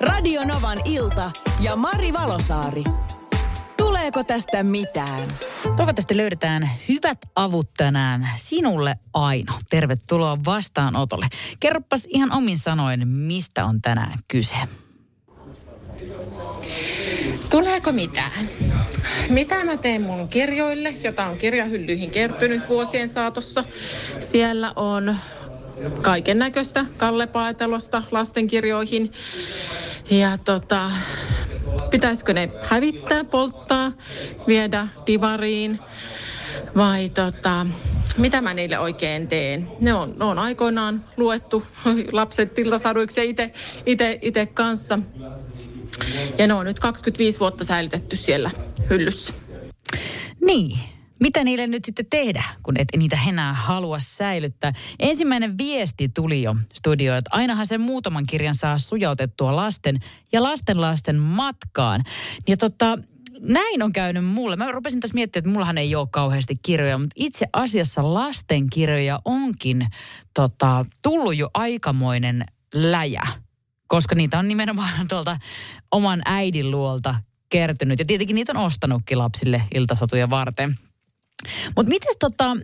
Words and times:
Radio 0.00 0.44
Novan 0.44 0.78
ilta 0.84 1.30
ja 1.60 1.76
Mari 1.76 2.12
Valosaari. 2.12 2.84
Tuleeko 3.76 4.24
tästä 4.24 4.62
mitään? 4.62 5.28
Toivottavasti 5.76 6.16
löydetään 6.16 6.70
hyvät 6.88 7.18
avut 7.36 7.70
tänään 7.76 8.28
sinulle 8.36 8.96
Aino. 9.14 9.52
Tervetuloa 9.70 10.38
vastaanotolle. 10.44 11.26
Kerropas 11.60 12.06
ihan 12.08 12.32
omin 12.32 12.58
sanoin, 12.58 13.08
mistä 13.08 13.64
on 13.64 13.82
tänään 13.82 14.18
kyse. 14.28 14.56
Tuleeko 17.50 17.92
mitään? 17.92 18.48
Mitä 19.28 19.64
mä 19.64 19.76
teen 19.76 20.02
mun 20.02 20.28
kirjoille, 20.28 20.94
jota 21.04 21.26
on 21.26 21.38
kirjahyllyihin 21.38 22.10
kertynyt 22.10 22.68
vuosien 22.68 23.08
saatossa? 23.08 23.64
Siellä 24.20 24.72
on 24.76 25.16
kaiken 26.02 26.38
näköistä 26.38 26.86
Kalle 26.96 27.26
Paetelosta 27.26 28.02
lastenkirjoihin. 28.10 29.12
Ja 30.10 30.38
tota, 30.38 30.90
pitäisikö 31.90 32.32
ne 32.32 32.50
hävittää, 32.62 33.24
polttaa, 33.24 33.92
viedä 34.46 34.88
divariin 35.06 35.78
vai 36.76 37.08
tota, 37.08 37.66
mitä 38.16 38.40
mä 38.40 38.54
niille 38.54 38.78
oikein 38.78 39.28
teen. 39.28 39.68
Ne 39.80 39.94
on, 39.94 40.14
ne 40.18 40.24
on 40.24 40.38
aikoinaan 40.38 41.04
luettu 41.16 41.64
lapset 42.12 42.54
tiltasaduiksi 42.54 43.20
ja 43.20 43.48
itse 44.22 44.46
kanssa. 44.46 44.98
Ja 46.38 46.46
ne 46.46 46.54
on 46.54 46.66
nyt 46.66 46.78
25 46.78 47.40
vuotta 47.40 47.64
säilytetty 47.64 48.16
siellä 48.16 48.50
hyllyssä. 48.90 49.34
Niin, 50.40 50.78
mitä 51.20 51.44
niille 51.44 51.66
nyt 51.66 51.84
sitten 51.84 52.06
tehdä, 52.10 52.44
kun 52.62 52.80
et 52.80 52.88
niitä 52.96 53.18
enää 53.28 53.52
halua 53.52 53.98
säilyttää? 53.98 54.72
Ensimmäinen 54.98 55.58
viesti 55.58 56.08
tuli 56.08 56.42
jo 56.42 56.56
studioon, 56.74 57.18
että 57.18 57.30
ainahan 57.32 57.66
sen 57.66 57.80
muutaman 57.80 58.26
kirjan 58.26 58.54
saa 58.54 58.78
sujautettua 58.78 59.56
lasten 59.56 60.00
ja 60.32 60.42
lastenlasten 60.42 61.16
matkaan. 61.16 62.04
Ja 62.48 62.56
tota, 62.56 62.98
näin 63.40 63.82
on 63.82 63.92
käynyt 63.92 64.24
mulle. 64.24 64.56
Mä 64.56 64.72
rupesin 64.72 65.00
tässä 65.00 65.14
miettimään, 65.14 65.40
että 65.40 65.50
mullahan 65.50 65.78
ei 65.78 65.94
ole 65.94 66.08
kauheasti 66.10 66.56
kirjoja, 66.62 66.98
mutta 66.98 67.14
itse 67.16 67.46
asiassa 67.52 68.14
lastenkirjoja 68.14 69.20
onkin 69.24 69.86
tota, 70.34 70.84
tullut 71.02 71.36
jo 71.36 71.50
aikamoinen 71.54 72.44
läjä 72.74 73.26
koska 73.86 74.14
niitä 74.14 74.38
on 74.38 74.48
nimenomaan 74.48 75.08
tuolta 75.08 75.36
oman 75.90 76.22
äidin 76.24 76.70
luolta 76.70 77.14
kertynyt. 77.48 77.98
Ja 77.98 78.04
tietenkin 78.04 78.34
niitä 78.34 78.52
on 78.52 78.66
ostanutkin 78.66 79.18
lapsille 79.18 79.62
iltasatuja 79.74 80.30
varten. 80.30 80.78
Mutta 81.76 81.88
miten 81.88 82.14
tota, 82.18 82.56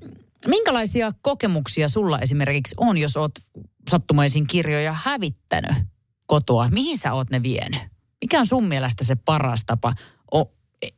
minkälaisia 0.47 1.13
kokemuksia 1.23 1.89
sulla 1.89 2.19
esimerkiksi 2.19 2.75
on, 2.79 2.99
jos 2.99 3.17
oot 3.17 3.33
sattumaisin 3.91 4.47
kirjoja 4.47 4.97
hävittänyt 5.05 5.77
kotoa? 6.27 6.69
Mihin 6.69 6.99
sä 6.99 7.13
oot 7.13 7.31
ne 7.31 7.43
vienyt? 7.43 7.81
Mikä 8.21 8.41
on 8.41 8.47
sun 8.47 8.65
mielestä 8.65 9.05
se 9.05 9.17
paras 9.17 9.65
tapa? 9.65 9.95
O, 10.35 10.53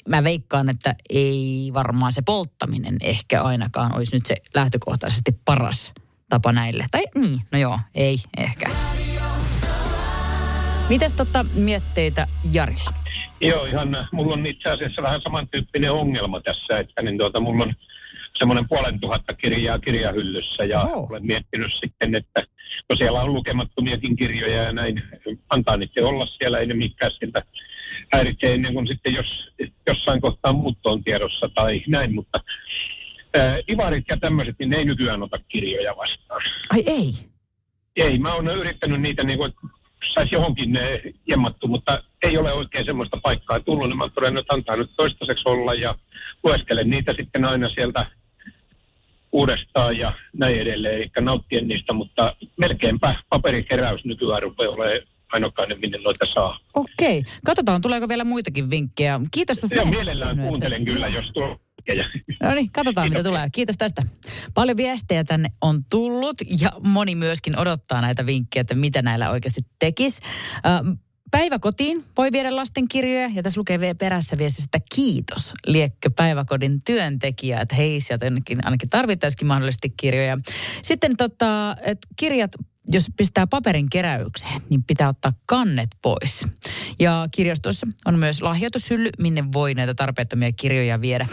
mä 0.09 0.25
veikkaan, 0.25 0.69
että 0.69 0.95
ei 1.11 1.71
varmaan 1.75 2.13
se 2.13 2.23
polttaminen 2.23 2.97
ehkä 3.01 3.43
ainakaan 3.43 3.97
olisi 3.97 4.17
nyt 4.17 4.27
se 4.27 4.35
lähtökohtaisesti 4.55 5.33
paras 5.45 5.93
tapa 6.29 6.53
näille. 6.53 6.87
Tai 6.91 7.05
niin, 7.15 7.41
no 7.53 7.59
joo, 7.59 7.81
ei 7.95 8.19
ehkä. 8.37 8.71
Mites 10.89 11.13
tota 11.13 11.47
mietteitä 11.55 12.27
Jarilla? 12.53 13.04
Joo, 13.41 13.65
ihan, 13.65 13.97
mulla 14.13 14.35
on 14.35 14.47
itse 14.47 14.71
asiassa 14.71 15.03
vähän 15.03 15.21
samantyyppinen 15.25 15.93
ongelma 15.93 16.41
tässä, 16.41 16.79
että 16.79 17.03
niin 17.03 17.19
tuota, 17.19 17.41
mulla 17.41 17.65
on 17.65 17.75
semmoinen 18.39 18.69
puolen 18.69 19.01
tuhatta 19.01 19.35
kirjaa 19.35 19.79
kirjahyllyssä 19.79 20.65
ja 20.65 20.81
oh. 20.81 21.11
olen 21.11 21.27
miettinyt 21.27 21.73
sitten, 21.85 22.15
että 22.15 22.43
no 22.91 22.97
siellä 22.97 23.21
on 23.21 23.35
lukemattomiakin 23.35 24.17
kirjoja 24.17 24.63
ja 24.63 24.73
näin, 24.73 25.03
antaa 25.51 25.77
niitä 25.77 26.07
olla 26.07 26.27
siellä, 26.39 26.59
ei 26.59 26.67
ne 26.67 26.75
mikään 26.75 27.13
siltä 27.19 27.43
häiritsee 28.15 28.55
ennen 28.55 28.75
kuin 28.75 28.87
sitten 28.87 29.15
jos 29.15 29.49
jossain 29.87 30.21
kohtaa 30.21 30.53
muutto 30.53 30.91
on 30.91 31.05
tiedossa 31.05 31.49
tai 31.55 31.83
näin, 31.89 32.15
mutta 32.15 32.41
ää, 33.39 33.59
ivarit 33.73 34.05
ja 34.11 34.17
tämmöiset, 34.17 34.55
niin 34.59 34.71
ne 34.71 34.77
ei 34.77 34.85
nykyään 34.85 35.23
ota 35.23 35.37
kirjoja 35.49 35.97
vastaan. 35.97 36.43
Ai 36.71 36.83
ei? 36.87 37.13
Ei, 37.97 38.19
mä 38.19 38.35
oon 38.35 38.49
yrittänyt 38.49 39.01
niitä 39.01 39.25
niin 39.25 39.39
kuin, 39.39 39.53
saisi 40.15 40.35
johonkin 40.35 40.79
jemmattu, 41.29 41.69
mutta 41.69 42.03
ei 42.23 42.39
ole 42.39 42.53
oikein 42.53 42.85
semmoista 42.85 43.17
paikkaa 43.23 43.61
tullut, 43.61 43.89
niin 43.89 43.99
mä 43.99 44.09
todennut, 44.09 44.41
että 44.41 44.55
antaa 44.55 44.77
nyt 44.77 44.91
toistaiseksi 44.97 45.43
olla 45.47 45.75
ja 45.75 45.95
lueskelen 46.45 46.91
niitä 46.91 47.15
sitten 47.19 47.45
aina 47.45 47.69
sieltä 47.69 48.07
uudestaan 49.33 49.99
ja 49.99 50.13
näin 50.33 50.61
edelleen, 50.61 50.95
eli 50.95 51.11
nauttien 51.21 51.69
niistä, 51.69 51.93
mutta 51.93 52.37
melkeinpä 52.57 53.15
paperikeräys 53.29 54.05
nykyään 54.05 54.43
rupeaa 54.43 54.71
olemaan 54.71 54.99
ainokainen, 55.33 55.81
minne 55.81 55.99
noita 55.99 56.27
saa. 56.35 56.59
Okei. 56.75 57.25
Katsotaan, 57.45 57.81
tuleeko 57.81 58.09
vielä 58.09 58.25
muitakin 58.25 58.71
vinkkejä. 58.71 59.21
Kiitos 59.31 59.59
tästä. 59.59 59.77
Joo, 59.77 59.87
mielellään 59.87 60.39
kuuntelen 60.39 60.85
kyllä, 60.85 61.09
jos 61.09 61.31
tuo 61.35 61.61
No 62.43 62.55
niin, 62.55 62.73
katsotaan 62.73 63.09
mitä 63.09 63.23
tulee. 63.23 63.49
Kiitos 63.53 63.77
tästä. 63.77 64.03
Paljon 64.55 64.77
viestejä 64.77 65.25
tänne 65.25 65.49
on 65.61 65.85
tullut 65.91 66.37
ja 66.61 66.73
moni 66.83 67.15
myöskin 67.15 67.59
odottaa 67.59 68.01
näitä 68.01 68.27
vinkkejä, 68.27 68.61
että 68.61 68.75
mitä 68.75 69.03
näillä 69.03 69.31
oikeasti 69.31 69.61
tekisi. 69.79 70.21
Päiväkotiin 71.31 72.05
voi 72.17 72.33
viedä 72.33 72.57
lastenkirjoja 72.57 73.31
ja 73.35 73.43
tässä 73.43 73.59
lukee 73.59 73.95
perässä 73.99 74.39
viestissä, 74.39 74.69
että 74.75 74.87
kiitos 74.95 75.55
liekkö 75.67 76.11
päiväkodin 76.17 76.83
työntekijä, 76.85 77.61
että 77.61 77.77
hei 77.77 78.01
sieltä 78.01 78.25
ainakin, 78.25 78.59
ainakin 78.65 78.91
tarvittaisikin 78.91 79.47
mahdollisesti 79.47 79.95
kirjoja. 79.97 80.39
Sitten 80.83 81.17
tota, 81.17 81.77
että 81.81 82.09
kirjat 82.17 82.51
jos 82.89 83.07
pistää 83.17 83.47
paperin 83.47 83.91
keräykseen, 83.91 84.63
niin 84.71 84.85
pitää 84.85 85.09
ottaa 85.09 85.33
kannet 85.47 85.89
pois. 86.03 86.47
Ja 86.99 87.29
kirjastossa 87.35 87.87
on 88.05 88.19
myös 88.19 88.43
lahjoitushylly, 88.43 89.11
minne 89.19 89.45
voi 89.53 89.75
näitä 89.75 89.95
tarpeettomia 89.95 90.53
kirjoja 90.53 91.01
viedä. 91.01 91.27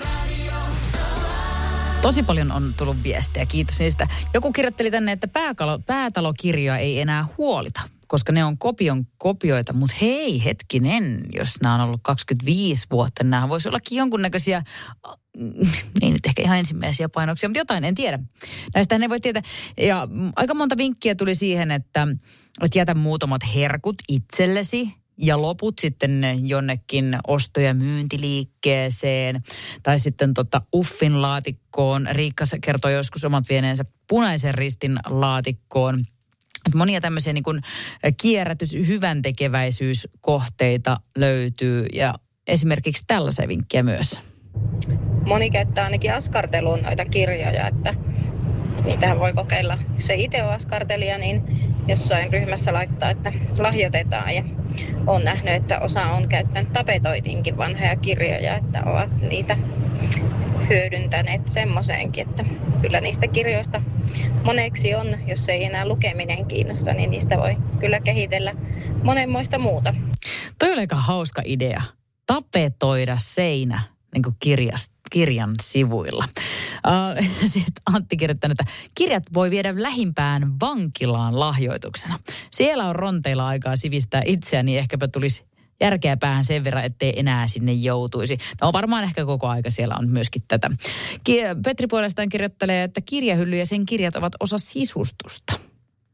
Tosi 2.02 2.24
paljon 2.24 2.52
on 2.52 2.74
tullut 2.78 3.04
viestejä, 3.04 3.46
kiitos 3.46 3.80
niistä. 3.80 4.08
Joku 4.34 4.52
kirjoitteli 4.52 4.92
tänne, 4.92 5.12
että 5.12 5.28
pääkalo, 5.28 5.80
päätalokirjoja 5.80 6.78
ei 6.78 7.02
enää 7.02 7.28
huolita, 7.38 7.82
koska 8.08 8.32
ne 8.32 8.46
on 8.46 8.58
kopion 8.58 9.06
kopioita. 9.18 9.74
Mutta 9.74 9.96
hei, 10.02 10.44
hetkinen, 10.44 11.22
jos 11.34 11.62
nämä 11.62 11.76
on 11.76 11.82
ollut 11.82 12.00
25 12.04 12.88
vuotta, 12.92 13.24
nämä 13.24 13.50
voisi 13.50 13.70
ollakin 13.70 13.98
jonkunnäköisiä, 13.98 14.64
ei 16.02 16.12
nyt 16.12 16.26
ehkä 16.26 16.42
ihan 16.42 16.58
ensimmäisiä 16.58 17.10
painoksia, 17.10 17.50
mutta 17.50 17.60
jotain, 17.60 17.84
en 17.84 17.96
tiedä. 17.96 18.20
Näistä 18.74 18.98
ne 18.98 19.10
voi 19.10 19.20
tietää. 19.20 19.42
Ja 19.78 20.08
aika 20.36 20.54
monta 20.54 20.78
vinkkiä 20.78 21.16
tuli 21.16 21.36
siihen, 21.36 21.72
että, 21.72 22.08
että 22.64 22.80
jätä 22.80 22.94
muutamat 22.94 23.42
herkut 23.56 23.96
itsellesi, 24.10 25.01
ja 25.22 25.42
loput 25.42 25.80
sitten 25.80 26.40
jonnekin 26.44 27.18
osto- 27.28 27.60
ja 27.60 27.74
myyntiliikkeeseen 27.74 29.42
tai 29.84 30.00
sitten 30.00 30.34
tota 30.34 30.62
Uffin 30.76 31.22
laatikkoon. 31.22 32.08
Riikka 32.12 32.46
kertoi 32.62 32.94
joskus 32.94 33.26
omat 33.26 33.44
vieneensä 33.50 33.86
punaisen 34.10 34.54
ristin 34.54 35.00
laatikkoon. 35.06 36.00
Et 36.68 36.74
monia 36.74 37.02
tämmöisiä 37.02 37.34
niin 37.34 37.44
kierrätys, 38.22 38.74
hyvän 38.74 39.22
tekeväisyyskohteita 39.22 40.98
löytyy 41.18 41.86
ja 41.94 42.14
esimerkiksi 42.48 43.04
tällaisia 43.08 43.48
vinkkiä 43.48 43.84
myös. 43.84 44.20
Moni 45.26 45.50
käyttää 45.50 45.86
ainakin 45.86 46.14
askarteluun 46.14 46.82
noita 46.82 47.06
kirjoja, 47.06 47.68
että 47.68 47.94
niitähän 48.86 49.20
voi 49.20 49.34
kokeilla. 49.34 49.78
Ei 50.10 50.24
itse 50.24 50.44
ole 50.44 50.54
askartelija, 50.54 51.18
niin 51.18 51.44
jossain 51.88 52.34
ryhmässä 52.34 52.74
laittaa, 52.74 53.10
että 53.10 53.34
lahjoitetaan. 53.60 54.36
Ja 54.36 54.44
olen 55.08 55.26
nähnyt, 55.26 55.54
että 55.54 55.80
osa 55.80 56.06
on 56.06 56.30
käyttänyt 56.30 56.74
tapetoitinkin 56.74 57.58
vanhoja 57.58 57.96
kirjoja, 57.96 58.56
että 58.56 58.84
ovat 58.86 59.22
niitä 59.22 59.58
hyödyntäneet 60.70 61.48
semmoiseenkin, 61.48 62.30
että 62.30 62.46
kyllä 62.82 63.02
niistä 63.02 63.28
kirjoista 63.28 63.82
moneksi 64.44 64.96
on, 64.96 65.08
jos 65.28 65.50
ei 65.50 65.64
enää 65.64 65.88
lukeminen 65.88 66.46
kiinnosta, 66.46 66.94
niin 66.94 67.12
niistä 67.12 67.38
voi 67.38 67.58
kyllä 67.80 68.00
kehitellä 68.00 68.54
monenmoista 69.04 69.60
muuta. 69.60 69.94
Toi 70.60 70.72
oli 70.74 70.80
aika 70.80 70.96
hauska 70.96 71.42
idea. 71.46 71.82
Tapetoida 72.26 73.18
seinä 73.20 73.82
niin 74.14 74.24
kuin 74.24 74.36
kirjast, 74.40 74.92
kirjan 75.12 75.54
sivuilla. 75.62 76.26
Uh, 76.88 77.26
Sitten 77.46 77.84
Antti 77.86 78.18
kirjoittanut, 78.18 78.62
että 78.62 78.74
kirjat 78.96 79.24
voi 79.34 79.52
viedä 79.52 79.74
lähimpään 79.78 80.60
vankilaan 80.62 81.40
lahjoituksena. 81.40 82.20
Siellä 82.52 82.86
on 82.86 82.96
ronteilla 82.96 83.48
aikaa 83.48 83.76
sivistää 83.76 84.22
itseäni, 84.26 84.78
ehkäpä 84.78 85.08
tulisi 85.08 85.44
järkeä 85.82 86.18
päähän 86.18 86.46
sen 86.46 86.64
verran, 86.64 86.86
ettei 86.86 87.20
enää 87.20 87.48
sinne 87.48 87.74
joutuisi. 87.74 88.38
No 88.62 88.74
varmaan 88.74 89.04
ehkä 89.04 89.26
koko 89.26 89.48
aika 89.48 89.70
siellä 89.70 89.96
on 90.00 90.10
myöskin 90.10 90.42
tätä. 90.48 90.72
Petri 91.66 91.88
puolestaan 91.88 92.30
kirjoittelee, 92.30 92.84
että 92.84 93.02
kirjahylly 93.02 93.58
ja 93.58 93.66
sen 93.66 93.86
kirjat 93.86 94.16
ovat 94.16 94.34
osa 94.40 94.58
sisustusta. 94.58 95.54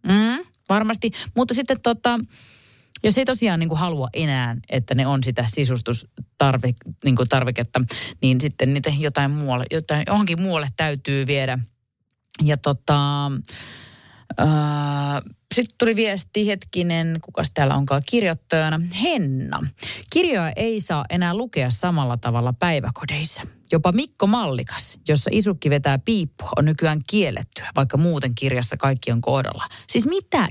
Mm, 0.08 0.46
varmasti, 0.70 1.12
mutta 1.36 1.54
sitten 1.54 1.82
tota, 1.82 2.20
jos 3.04 3.18
ei 3.18 3.26
tosiaan 3.26 3.60
niin 3.60 3.70
kuin 3.70 3.80
halua 3.80 4.08
enää, 4.14 4.58
että 4.70 4.96
ne 4.96 5.08
on 5.08 5.24
sitä 5.24 5.46
sisustustarviketta, 5.48 6.92
niin 7.04 7.16
kuin 7.16 7.30
tarviketta, 7.30 7.82
niin 8.22 8.42
sitten 8.42 8.74
niitä 8.74 8.92
jotain 9.00 9.32
muualle, 9.32 9.66
jotain, 9.72 10.04
johonkin 10.08 10.42
muualle 10.42 10.68
täytyy 10.78 11.28
viedä. 11.28 11.60
Ja 12.44 12.58
tota, 12.58 13.32
sitten 15.56 15.78
tuli 15.78 15.96
viesti 15.96 16.48
hetkinen, 16.48 17.20
kuka 17.22 17.44
täällä 17.54 17.76
onkaan 17.76 18.02
kirjoittajana. 18.06 18.82
Henna. 19.04 19.68
Kirjoja 20.14 20.52
ei 20.56 20.80
saa 20.80 21.06
enää 21.10 21.34
lukea 21.34 21.70
samalla 21.70 22.18
tavalla 22.18 22.54
päiväkodeissa. 22.54 23.42
Jopa 23.72 23.92
Mikko 23.92 24.28
Mallikas, 24.28 24.98
jossa 25.08 25.30
isukki 25.34 25.70
vetää 25.70 26.00
piippu, 26.00 26.46
on 26.58 26.66
nykyään 26.66 27.02
kiellettyä, 27.10 27.70
vaikka 27.76 27.98
muuten 27.98 28.36
kirjassa 28.36 28.78
kaikki 28.78 29.12
on 29.12 29.22
kohdalla. 29.22 29.66
Siis 29.90 30.08
mitä 30.08 30.48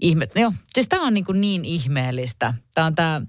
ihmettä? 0.00 0.40
Joo, 0.40 0.52
siis 0.74 0.88
tämä 0.88 1.06
on 1.06 1.14
niin, 1.14 1.24
kuin 1.24 1.40
niin 1.40 1.64
ihmeellistä. 1.64 2.54
Tämä 2.74 2.86
on 2.86 2.94
tämä 2.94 3.22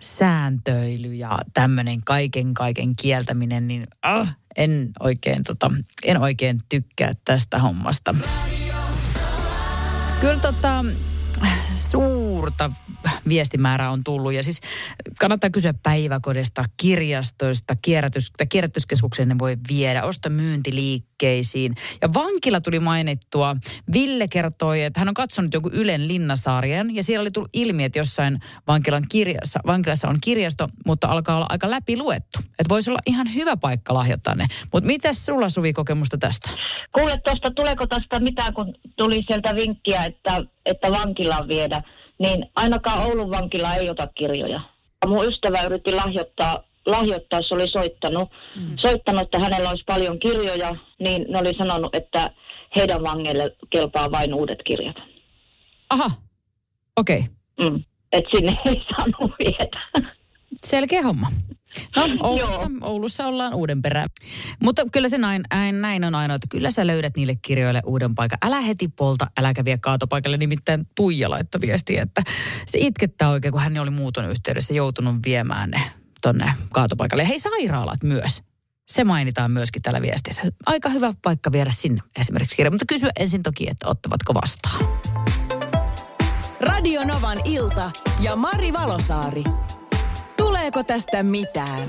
sääntöily 0.00 1.14
ja 1.14 1.38
tämmöinen 1.54 2.02
kaiken 2.04 2.54
kaiken 2.54 2.96
kieltäminen, 2.96 3.68
niin 3.68 3.86
äh, 4.06 4.36
en, 4.56 4.90
oikein, 5.00 5.42
tota, 5.42 5.70
en 6.04 6.20
oikein 6.20 6.60
tykkää 6.68 7.12
tästä 7.24 7.58
hommasta. 7.58 8.14
Kyllä 10.22 10.40
tota, 10.40 10.84
suurta 11.74 12.70
viestimäärää 13.28 13.90
on 13.90 14.04
tullut. 14.04 14.32
Ja 14.32 14.42
siis 14.42 14.60
kannattaa 15.18 15.50
kysyä 15.50 15.74
päiväkodista, 15.82 16.64
kirjastoista, 16.76 17.76
kierrätys, 17.82 18.32
kierrätyskeskuksen 18.48 19.28
ne 19.28 19.38
voi 19.38 19.56
viedä, 19.68 20.04
osta 20.04 20.28
myyntiliikkeisiin. 21.22 21.74
Ja 22.02 22.08
vankila 22.14 22.60
tuli 22.60 22.80
mainittua. 22.80 23.56
Ville 23.92 24.28
kertoi, 24.28 24.82
että 24.82 25.00
hän 25.00 25.08
on 25.08 25.14
katsonut 25.14 25.54
joku 25.54 25.70
Ylen 25.72 26.08
linnasarjan 26.08 26.94
ja 26.94 27.02
siellä 27.02 27.22
oli 27.22 27.30
tullut 27.30 27.50
ilmi, 27.52 27.84
että 27.84 27.98
jossain 27.98 28.38
vankilan 28.66 29.02
kirjassa, 29.08 29.60
vankilassa 29.66 30.08
on 30.08 30.18
kirjasto, 30.20 30.68
mutta 30.86 31.06
alkaa 31.06 31.36
olla 31.36 31.46
aika 31.48 31.70
läpiluettu. 31.70 32.38
Että 32.44 32.68
voisi 32.68 32.90
olla 32.90 33.00
ihan 33.06 33.34
hyvä 33.34 33.56
paikka 33.56 33.94
lahjoittaa 33.94 34.34
ne. 34.34 34.46
Mutta 34.72 34.86
mitä 34.86 35.12
sulla 35.12 35.48
Suvi 35.48 35.72
kokemusta 35.72 36.18
tästä? 36.18 36.50
Kuule 36.94 37.16
tuosta, 37.24 37.50
tuleeko 37.50 37.86
tästä 37.86 38.20
mitään, 38.20 38.54
kun 38.54 38.74
tuli 38.96 39.22
sieltä 39.26 39.54
vinkkiä, 39.54 40.04
että, 40.04 40.40
että 40.66 40.90
vankilaan 40.90 41.48
viedä, 41.48 41.82
niin 42.18 42.46
ainakaan 42.56 43.02
Oulun 43.06 43.30
vankila 43.30 43.74
ei 43.74 43.90
ota 43.90 44.06
kirjoja. 44.14 44.60
Mun 45.06 45.26
ystävä 45.26 45.62
yritti 45.62 45.92
lahjoittaa, 45.92 46.64
lahjoittaa 46.86 47.42
se 47.42 47.54
oli 47.54 47.68
soittanut, 47.68 48.30
mm. 48.56 48.76
soittanut, 48.76 49.22
että 49.22 49.38
hänellä 49.38 49.70
olisi 49.70 49.84
paljon 49.86 50.18
kirjoja, 50.18 50.76
niin 50.98 51.26
ne 51.28 51.38
oli 51.38 51.52
sanonut, 51.58 51.94
että 51.94 52.30
heidän 52.76 53.02
vangeille 53.02 53.56
kelpaa 53.70 54.10
vain 54.10 54.34
uudet 54.34 54.58
kirjat. 54.64 54.96
Aha, 55.90 56.10
okei. 56.96 57.18
Okay. 57.18 57.70
Mm. 57.70 57.84
Että 58.12 58.30
sinne 58.36 58.56
ei 58.66 58.82
saanut 58.96 59.32
viedä. 59.38 60.10
Selkeä 60.66 61.02
homma. 61.02 61.26
No, 61.96 62.02
Oulussa, 62.28 62.70
Oulussa 62.80 63.26
ollaan 63.26 63.54
uuden 63.54 63.82
perään. 63.82 64.08
Mutta 64.62 64.86
kyllä 64.92 65.08
se 65.08 65.18
näin, 65.18 65.42
näin 65.80 66.04
on 66.04 66.14
ainoa, 66.14 66.34
että 66.34 66.46
kyllä 66.50 66.70
sä 66.70 66.86
löydät 66.86 67.16
niille 67.16 67.36
kirjoille 67.42 67.82
uuden 67.86 68.14
paikan. 68.14 68.38
Älä 68.42 68.60
heti 68.60 68.88
polta, 68.88 69.26
äläkä 69.40 69.64
vie 69.64 69.78
kaatopaikalle. 69.78 70.36
Nimittäin 70.36 70.86
Tuija 70.94 71.30
laittoi 71.30 71.60
viestiä, 71.60 72.02
että 72.02 72.22
se 72.66 72.78
itkettää 72.78 73.30
oikein, 73.30 73.52
kun 73.52 73.60
hän 73.60 73.78
oli 73.78 73.90
muuton 73.90 74.30
yhteydessä 74.30 74.74
joutunut 74.74 75.16
viemään 75.24 75.70
ne 75.70 76.01
tonne 76.22 76.54
kaatopaikalle. 76.72 77.28
Hei, 77.28 77.38
sairaalat 77.38 78.02
myös. 78.02 78.42
Se 78.88 79.04
mainitaan 79.04 79.50
myöskin 79.50 79.82
tällä 79.82 80.02
viestissä. 80.02 80.42
Aika 80.66 80.88
hyvä 80.88 81.14
paikka 81.22 81.52
viedä 81.52 81.70
sinne 81.70 82.02
esimerkiksi 82.20 82.56
kirja. 82.56 82.70
Mutta 82.70 82.86
kysyä 82.88 83.10
ensin 83.18 83.42
toki, 83.42 83.70
että 83.70 83.88
ottavatko 83.88 84.34
vastaan. 84.34 84.88
Radio 86.60 87.04
Novan 87.04 87.38
ilta 87.44 87.90
ja 88.20 88.36
Mari 88.36 88.72
Valosaari. 88.72 89.44
Tuleeko 90.36 90.82
tästä 90.84 91.22
mitään? 91.22 91.88